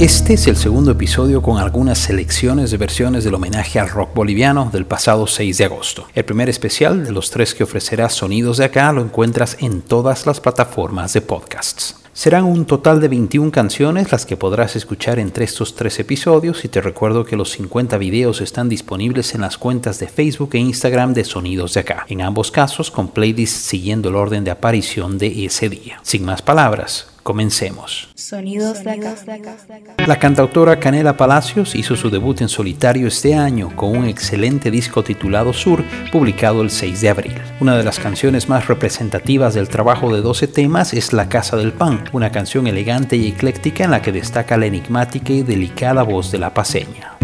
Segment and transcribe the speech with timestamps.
[0.00, 4.70] Este es el segundo episodio con algunas selecciones de versiones del homenaje al rock boliviano
[4.72, 6.06] del pasado 6 de agosto.
[6.14, 10.24] El primer especial de los tres que ofrecerá Sonidos de acá lo encuentras en todas
[10.24, 11.96] las plataformas de podcasts.
[12.14, 16.68] Serán un total de 21 canciones las que podrás escuchar entre estos tres episodios y
[16.68, 21.12] te recuerdo que los 50 videos están disponibles en las cuentas de Facebook e Instagram
[21.12, 25.44] de Sonidos de Acá, en ambos casos con playlists siguiendo el orden de aparición de
[25.44, 26.00] ese día.
[26.02, 28.08] Sin más palabras, Comencemos.
[28.16, 29.14] Sonidos de acá.
[30.04, 35.04] La cantautora Canela Palacios hizo su debut en solitario este año con un excelente disco
[35.04, 37.34] titulado Sur, publicado el 6 de abril.
[37.60, 41.72] Una de las canciones más representativas del trabajo de 12 temas es La Casa del
[41.72, 46.32] Pan, una canción elegante y ecléctica en la que destaca la enigmática y delicada voz
[46.32, 47.16] de la paseña.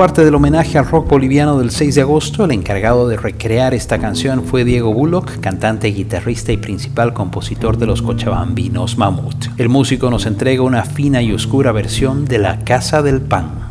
[0.00, 3.98] Parte del homenaje al rock boliviano del 6 de agosto, el encargado de recrear esta
[3.98, 9.48] canción fue Diego Bullock, cantante, guitarrista y principal compositor de los cochabambinos Mamut.
[9.58, 13.69] El músico nos entrega una fina y oscura versión de La Casa del Pan.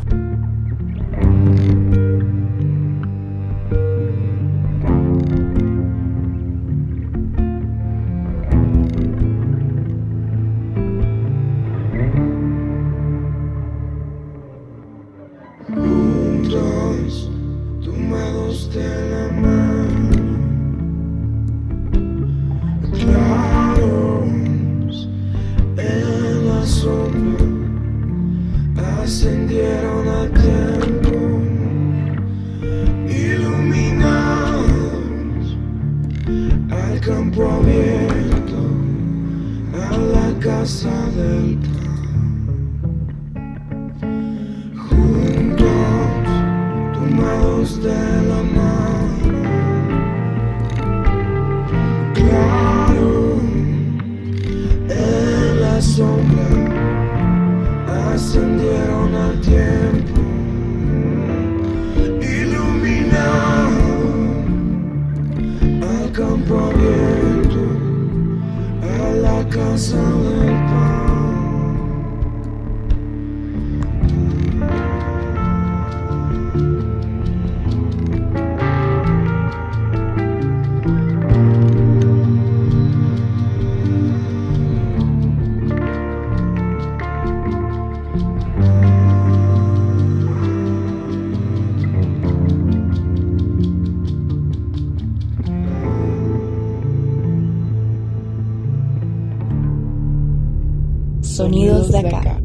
[101.90, 102.40] De acá.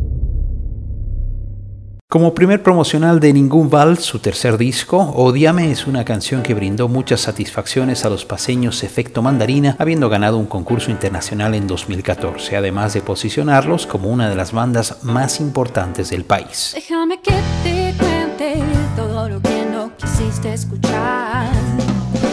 [2.07, 6.88] Como primer promocional de Ningún Vals, su tercer disco, Odiame es una canción que brindó
[6.88, 12.94] muchas satisfacciones a los paseños Efecto Mandarina, habiendo ganado un concurso internacional en 2014, además
[12.94, 16.72] de posicionarlos como una de las bandas más importantes del país.
[16.75, 17.33] Déjame que
[17.63, 18.63] te cuente
[18.95, 21.51] todo lo que no quisiste escuchar.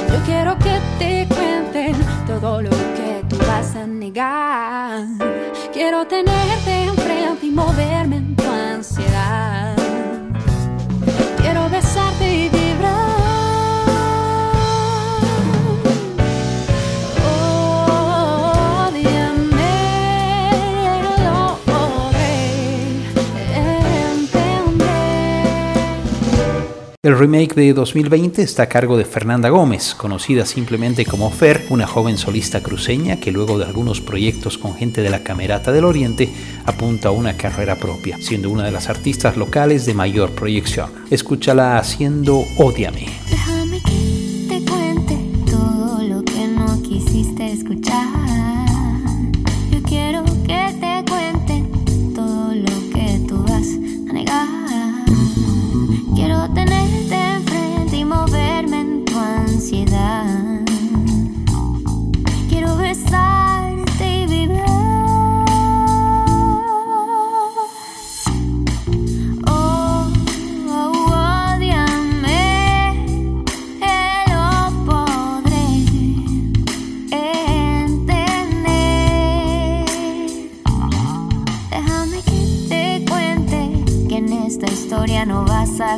[0.09, 1.97] Yo quiero que te cuenten
[2.27, 5.06] todo lo que tú vas a negar.
[5.82, 9.75] Quiero tenerte enfrente y moverme en tu ansiedad.
[11.38, 12.48] Quiero besarte y
[27.04, 31.84] El remake de 2020 está a cargo de Fernanda Gómez, conocida simplemente como Fer, una
[31.84, 36.28] joven solista cruceña que luego de algunos proyectos con gente de la Camerata del Oriente
[36.64, 40.93] apunta a una carrera propia, siendo una de las artistas locales de mayor proyección.
[41.10, 43.08] Escúchala haciendo Odiame.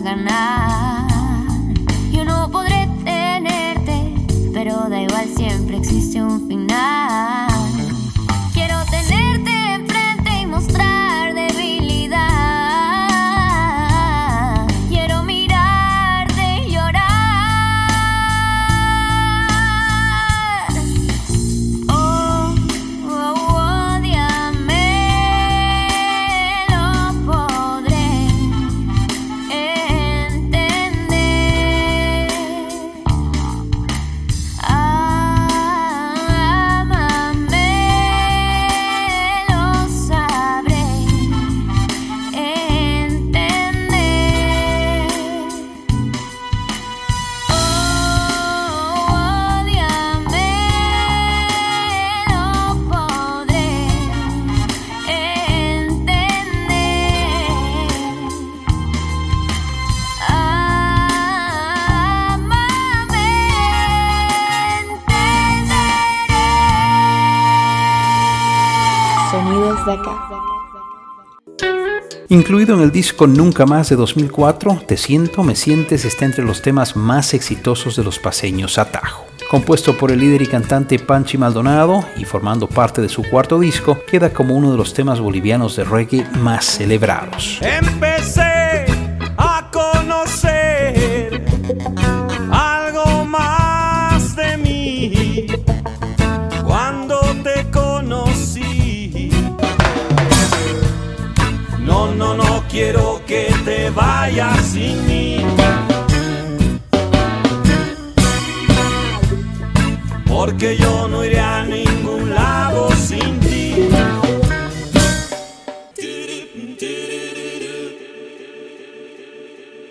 [0.00, 0.63] ganar.
[72.28, 76.62] Incluido en el disco Nunca Más de 2004, Te Siento, Me Sientes está entre los
[76.62, 79.26] temas más exitosos de los paseños Atajo.
[79.50, 83.98] Compuesto por el líder y cantante Panchi Maldonado y formando parte de su cuarto disco,
[84.10, 87.60] queda como uno de los temas bolivianos de reggae más celebrados.
[87.60, 88.53] Empecé
[103.84, 105.36] te vayas sin mí.
[110.26, 113.88] Porque yo no iré a ningún lado sin ti.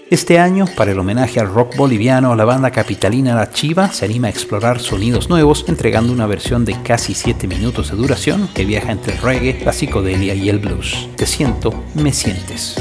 [0.09, 4.27] Este año, para el homenaje al rock boliviano, la banda capitalina La Chiva se anima
[4.27, 8.91] a explorar sonidos nuevos, entregando una versión de casi 7 minutos de duración que viaja
[8.91, 11.09] entre el reggae, la psicodelia y el blues.
[11.15, 12.75] Te siento, me sientes.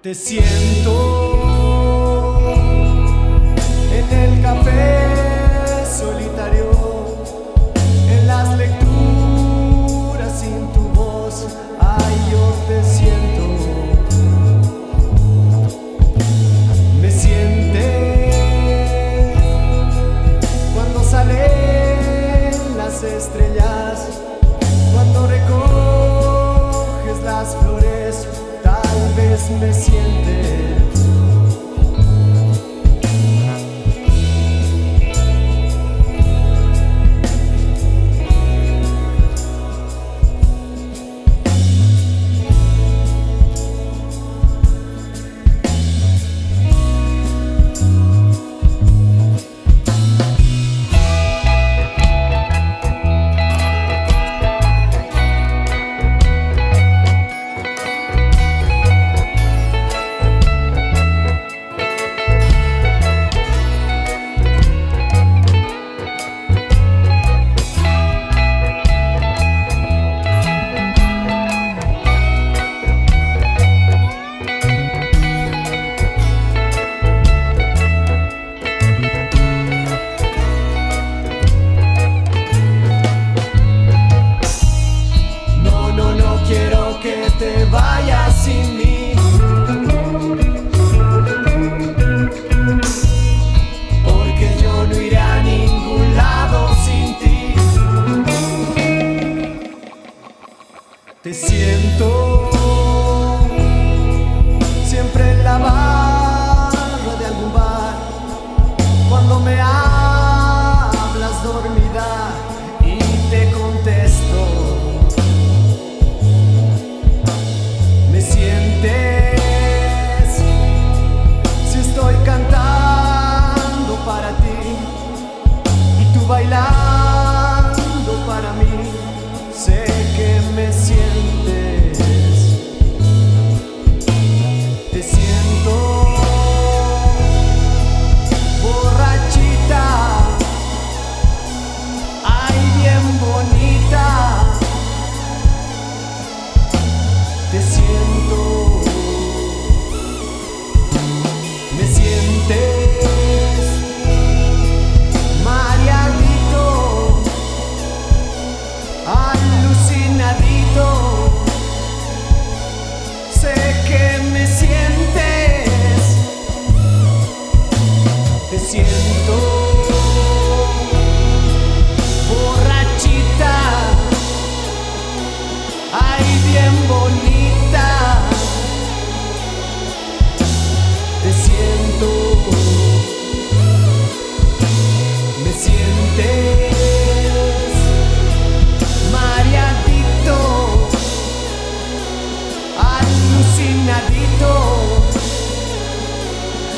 [0.00, 1.37] Te siento.
[29.56, 30.67] me sientes.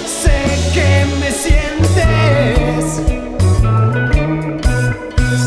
[0.06, 0.40] Sé
[0.74, 3.02] que me sientes.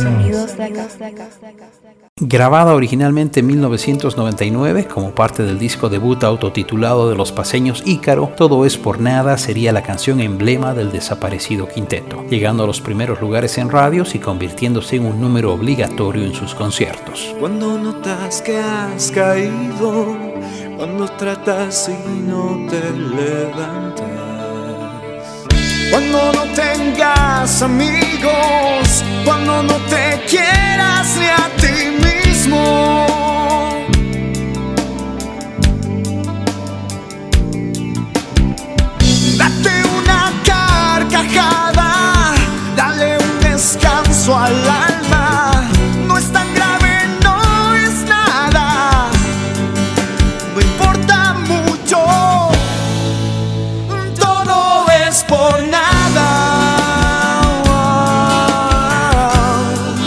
[0.01, 0.84] Sonidos de acá.
[2.20, 8.65] Grabada originalmente en 1999 como parte del disco debut autotitulado de los paseños Ícaro, Todo
[8.65, 13.58] es por nada sería la canción emblema del desaparecido quinteto, llegando a los primeros lugares
[13.58, 17.36] en radios y convirtiéndose en un número obligatorio en sus conciertos.
[17.39, 20.32] Cuando notas que has caído,
[20.77, 24.07] cuando tratas y no te levantas.
[25.91, 33.05] Cuando no tengas amigos, cuando no te quieras ni a ti mismo.
[39.37, 42.33] Date una carcajada,
[42.75, 44.92] dale un descanso al alma.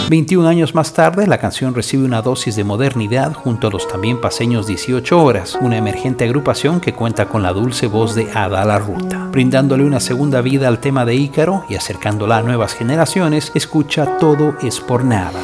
[0.09, 4.21] 21 años más tarde, la canción recibe una dosis de modernidad junto a los también
[4.21, 8.79] paseños 18 Horas, una emergente agrupación que cuenta con la dulce voz de Ada La
[8.79, 9.27] Ruta.
[9.31, 14.55] Brindándole una segunda vida al tema de Ícaro y acercándola a nuevas generaciones, escucha Todo
[14.61, 15.41] es por nada.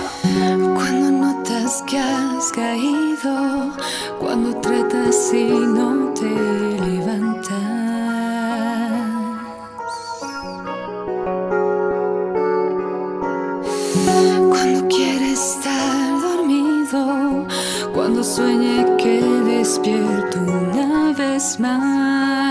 [18.24, 22.43] Sueñe que despierto una vez más.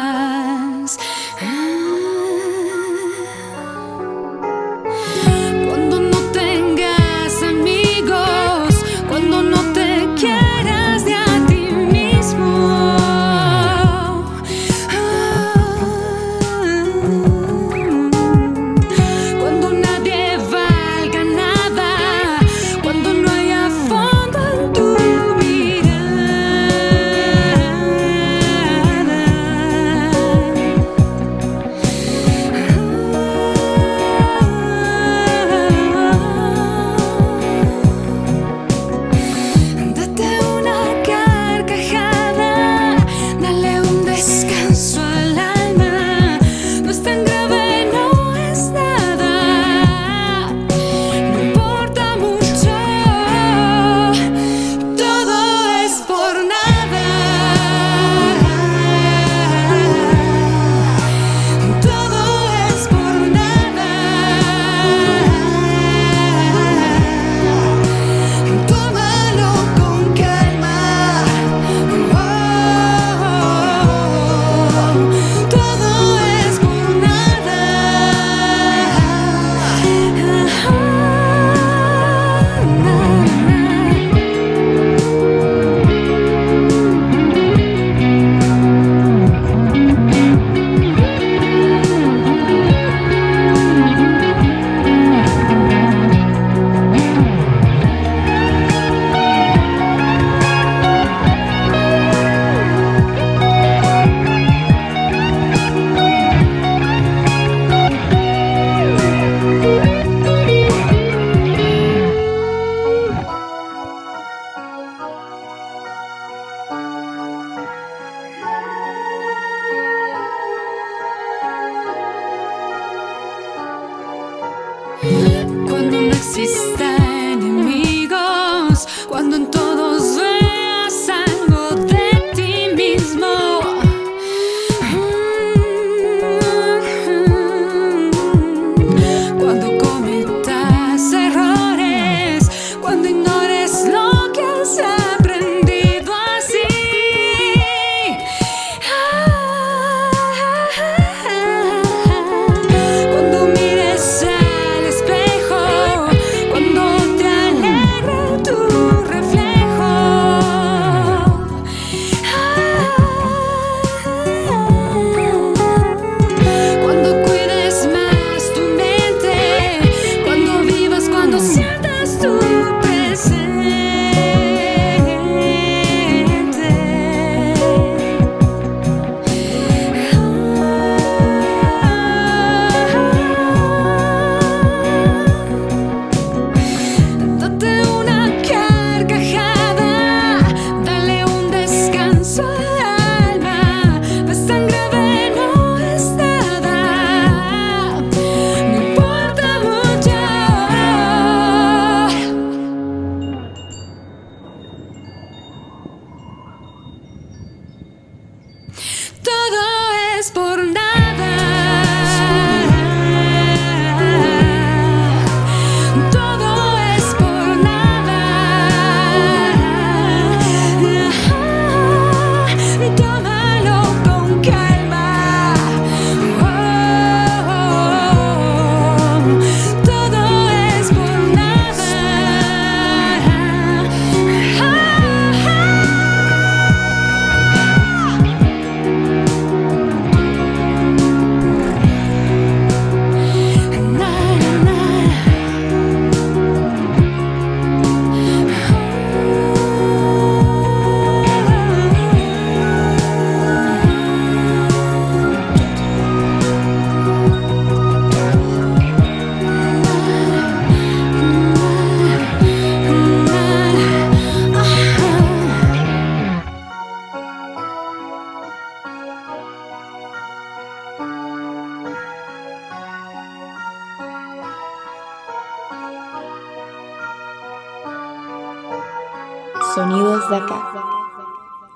[279.74, 280.70] Sonidos de acá.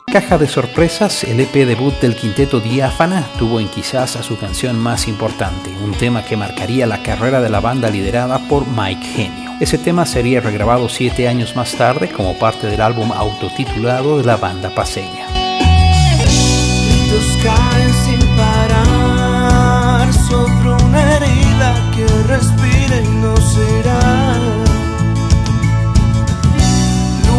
[0.06, 4.78] Caja de sorpresas, el EP debut del quinteto Diáfana tuvo en quizás a su canción
[4.78, 9.50] más importante, un tema que marcaría la carrera de la banda liderada por Mike Genio.
[9.61, 14.37] Ese tema sería regrabado siete años más tarde como parte del álbum autotitulado de la
[14.37, 15.45] banda paseña.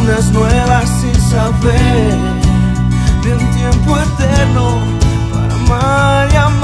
[0.08, 2.14] Lunas nuevas sin saber
[3.26, 4.80] en tiempo eterno
[5.34, 6.57] para amar y amar.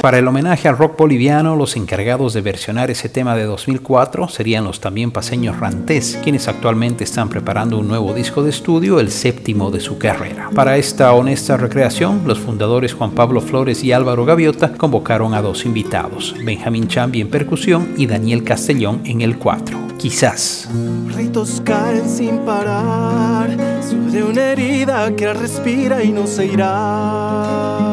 [0.00, 4.64] Para el homenaje al rock boliviano, los encargados de versionar ese tema de 2004 serían
[4.64, 9.70] los también paseños Rantés, quienes actualmente están preparando un nuevo disco de estudio, el séptimo
[9.70, 10.48] de su carrera.
[10.54, 15.66] Para esta honesta recreación, los fundadores Juan Pablo Flores y Álvaro Gaviota convocaron a dos
[15.66, 19.78] invitados, Benjamín Chambi en percusión y Daniel Castellón en el 4.
[19.98, 20.70] Quizás.
[21.14, 21.62] Ritos
[22.06, 23.50] sin parar
[23.82, 27.89] sobre una herida que respira y no se irá.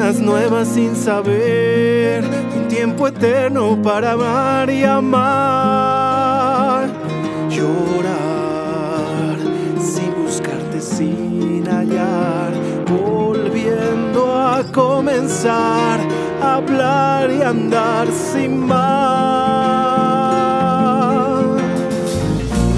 [0.00, 2.24] Nuevas sin saber,
[2.56, 6.88] un tiempo eterno para amar y amar.
[7.50, 9.36] Llorar
[9.78, 12.50] sin buscarte, sin hallar,
[12.88, 16.00] volviendo a comenzar,
[16.42, 18.80] hablar y andar sin más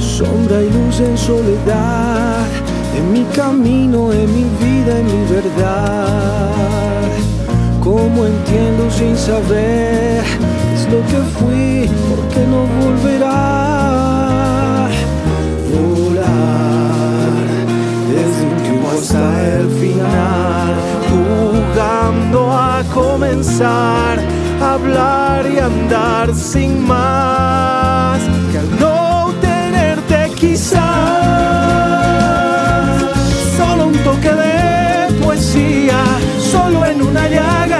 [0.00, 2.48] sombra y luz en soledad,
[2.96, 6.72] en mi camino, en mi vida, en mi verdad.
[7.92, 10.24] Como entiendo sin saber
[10.74, 14.88] es lo que fui, porque no volverá.
[15.70, 17.32] Volar
[18.08, 19.24] desde un tiempo hasta
[19.56, 20.72] el final,
[21.10, 24.14] jugando a comenzar,
[24.62, 28.22] hablar y andar sin más.
[28.50, 30.81] Que al no tenerte quizás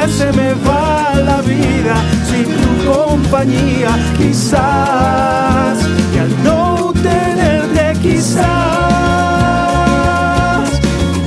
[0.09, 1.95] se me va la vida
[2.29, 5.79] sin tu compañía, quizás.
[6.13, 8.43] Que al no tenerte quizás.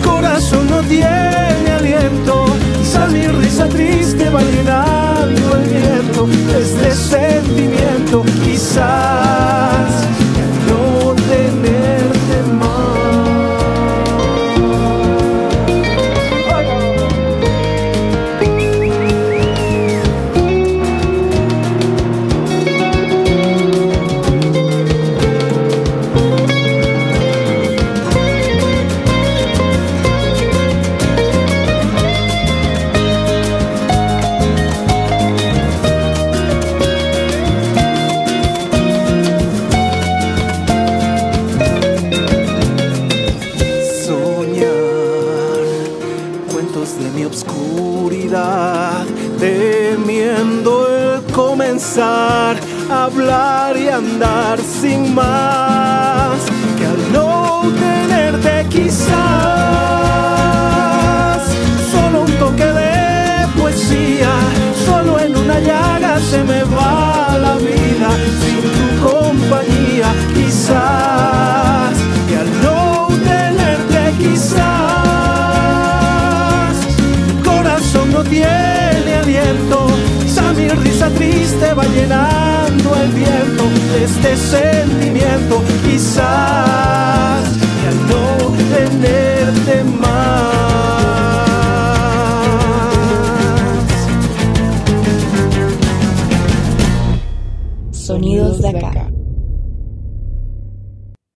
[0.04, 2.46] Corazón no tiene aliento,
[2.78, 10.15] quizás mi risa triste va llenando el viento, este sentimiento quizás
[51.98, 56.40] hablar y andar sin más,
[56.78, 59.95] que al no tenerte quizás
[82.16, 86.85] llenando el viento de este sentimiento, quizás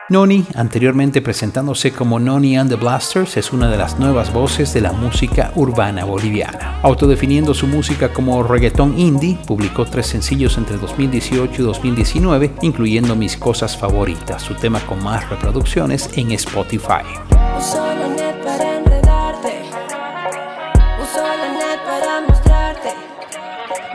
[0.09, 4.81] Noni, anteriormente presentándose como Noni and the Blasters, es una de las nuevas voces de
[4.81, 6.79] la música urbana boliviana.
[6.81, 13.37] Autodefiniendo su música como reggaetón indie, publicó tres sencillos entre 2018 y 2019, incluyendo Mis
[13.37, 17.05] Cosas Favoritas, su tema con más reproducciones en Spotify.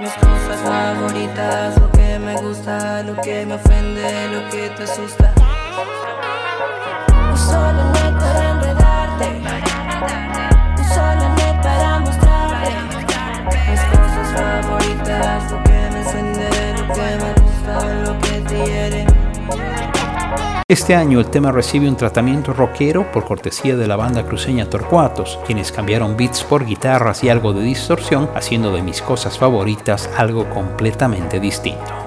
[0.01, 5.54] Mis cosas favoritas, lo que me gusta, lo que me ofende, lo que te asusta.
[20.67, 25.39] Este año el tema recibe un tratamiento rockero por cortesía de la banda cruceña Torcuatos,
[25.47, 30.49] quienes cambiaron beats por guitarras y algo de distorsión, haciendo de mis cosas favoritas algo
[30.51, 32.04] completamente distinto.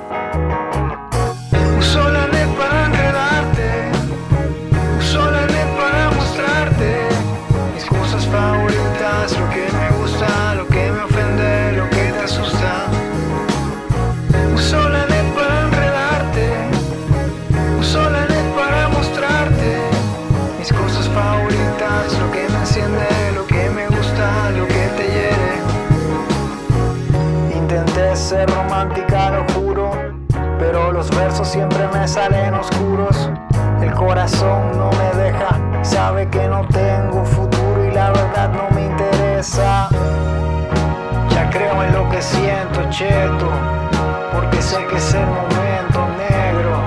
[44.33, 46.81] Porque sé que es el momento negro.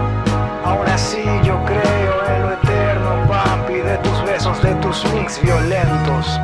[0.64, 6.40] Aún así yo creo en lo eterno, papi, de tus besos, de tus mix violentos.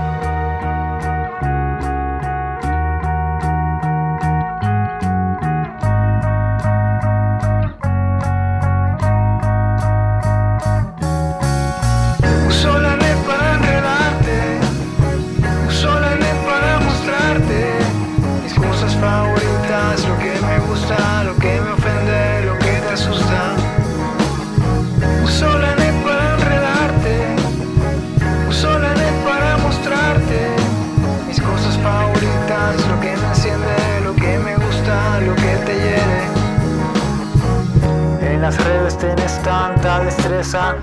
[40.37, 40.77] Destreza.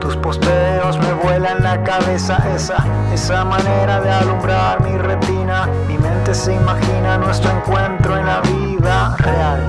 [0.00, 5.68] Tus posteos me vuelan la cabeza, esa, esa manera de alumbrar mi retina.
[5.86, 9.60] Mi mente se imagina nuestro encuentro en la vida real.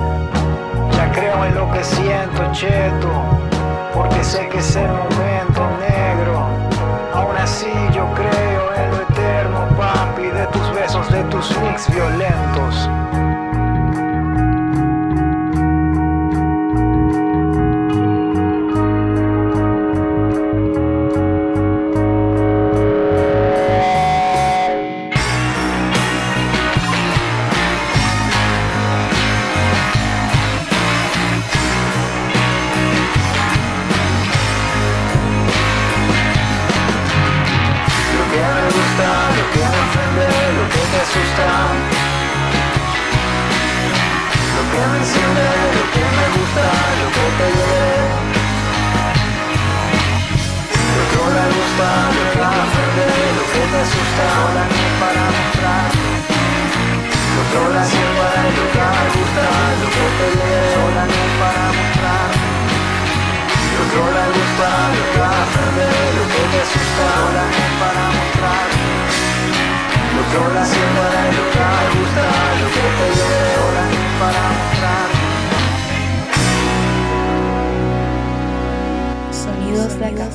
[0.93, 3.11] Ya creo en lo que siento, cheto,
[3.93, 6.45] porque sé que es el momento negro.
[7.13, 12.89] Aún así yo creo en lo eterno, papi, de tus besos, de tus mix violentos.
[44.89, 45.05] Me
[45.77, 46.65] lo que me gusta,
[46.99, 47.07] lo
[51.57, 51.89] gusta,
[53.37, 54.25] lo que te asusta.
[54.43, 55.89] Hola ni para mostrar.
[57.35, 58.81] Lo que le sirva, lo que
[59.15, 59.45] gusta,
[59.81, 60.27] lo que te
[61.39, 62.29] para mostrar.
[63.75, 63.99] Lo que
[64.97, 67.05] lo que ofende, lo que te asusta.
[67.25, 68.67] Hola ni para mostrar.
[70.15, 70.37] Lo que
[71.37, 71.61] lo que
[71.95, 72.25] gusta,
[72.61, 73.28] lo que te hiere.
[74.19, 75.09] Para mostrar.
[79.31, 80.29] Sonidos de acá.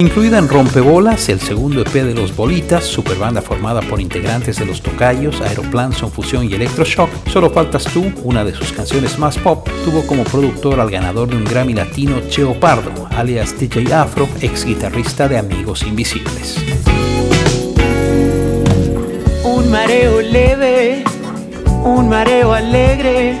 [0.00, 4.80] Incluida en Rompebolas, el segundo EP de Los Bolitas, superbanda formada por integrantes de Los
[4.80, 9.68] Tocayos, Aeroplan, Son Fusión y Electroshock, Solo Faltas Tú, una de sus canciones más pop,
[9.84, 14.64] tuvo como productor al ganador de un Grammy Latino, Cheo Pardo, alias DJ Afro, ex
[14.64, 16.56] guitarrista de Amigos Invisibles.
[19.44, 21.04] Un mareo leve,
[22.10, 23.40] mareo alegre.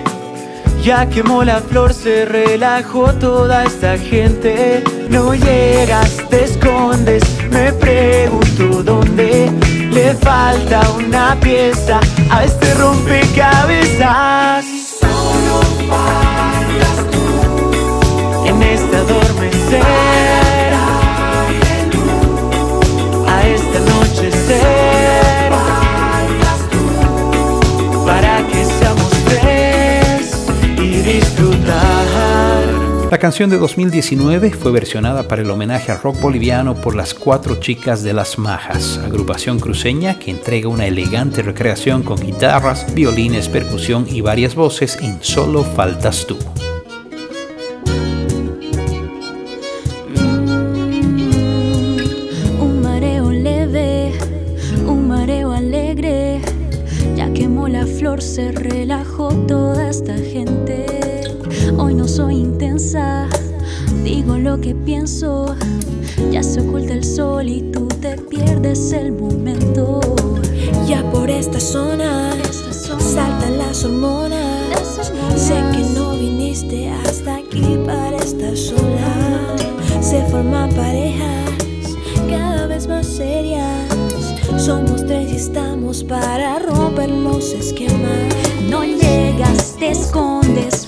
[0.80, 4.82] Ya quemó la flor, se relajó toda esta gente.
[5.10, 9.50] No llegas, te escondes, me pregunto dónde
[9.90, 14.64] le falta una pieza a este rompecabezas.
[15.00, 19.82] Solo faltas tú en este adormecer,
[23.26, 24.79] a este anochecer
[33.10, 37.56] La canción de 2019 fue versionada para el homenaje al rock boliviano por las cuatro
[37.56, 44.06] chicas de Las Majas, agrupación cruceña que entrega una elegante recreación con guitarras, violines, percusión
[44.08, 46.38] y varias voces en Solo Faltas Tú.
[58.18, 60.89] Se relajó toda esta gente.
[61.80, 63.26] Hoy no soy intensa,
[64.04, 65.56] digo lo que pienso.
[66.30, 70.00] Ya se oculta el sol y tú te pierdes el momento.
[70.86, 72.32] Ya por esta zona
[72.98, 75.10] saltan las hormonas.
[75.34, 79.56] Sé que no viniste hasta aquí para estás sola.
[80.02, 81.96] Se forman parejas
[82.28, 83.88] cada vez más serias.
[84.58, 88.34] Somos tres y estamos para romper los esquemas.
[88.68, 90.79] No llegas, te escondes,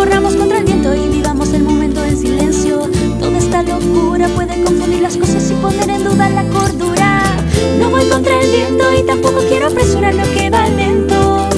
[0.00, 2.88] corramos contra el viento y vivamos el momento en silencio.
[3.18, 7.20] Toda esta locura puede confundir las cosas y poner en duda la cordura.
[7.78, 11.50] No voy contra el viento y tampoco quiero apresurar lo que va lento.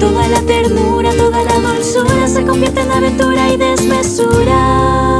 [0.00, 5.17] Toda la ternura, toda la dulzura se convierte en aventura y desmesura.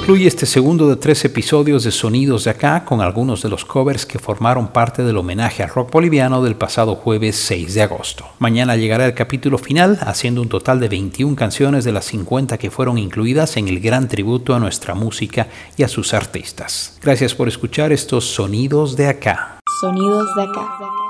[0.00, 4.06] Concluye este segundo de tres episodios de Sonidos de Acá con algunos de los covers
[4.06, 8.24] que formaron parte del homenaje al rock boliviano del pasado jueves 6 de agosto.
[8.38, 12.70] Mañana llegará el capítulo final haciendo un total de 21 canciones de las 50 que
[12.70, 16.98] fueron incluidas en el gran tributo a nuestra música y a sus artistas.
[17.02, 19.58] Gracias por escuchar estos Sonidos de Acá.
[19.82, 21.09] Sonidos de acá.